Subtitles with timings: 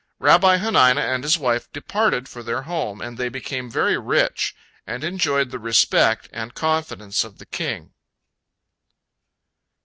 [0.17, 4.55] Rabbi Hanina and his wife departed for their home, and they became very rich,
[4.87, 7.93] and enjoyed the respect and confidence of the king.